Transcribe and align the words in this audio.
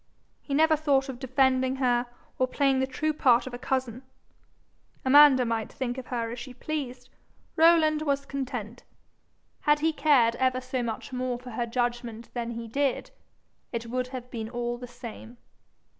He 0.41 0.55
never 0.55 0.75
thought 0.75 1.09
of 1.09 1.19
defending 1.19 1.75
her 1.75 2.07
or 2.39 2.47
playing 2.47 2.79
the 2.79 2.87
true 2.87 3.13
part 3.13 3.45
of 3.45 3.53
a 3.53 3.59
cousin. 3.59 4.01
Amanda 5.05 5.45
might 5.45 5.71
think 5.71 5.99
of 5.99 6.07
her 6.07 6.31
as 6.31 6.39
she 6.39 6.55
pleased: 6.55 7.09
Rowland 7.55 8.01
was 8.01 8.25
content. 8.25 8.81
Had 9.59 9.81
he 9.81 9.93
cared 9.93 10.35
ever 10.37 10.59
so 10.59 10.81
much 10.81 11.13
more 11.13 11.37
for 11.37 11.51
her 11.51 11.67
judgment 11.67 12.33
than 12.33 12.49
he 12.49 12.67
did, 12.67 13.11
it 13.71 13.85
would 13.91 14.07
have 14.07 14.31
been 14.31 14.49
all 14.49 14.79
the 14.79 14.87
same. 14.87 15.37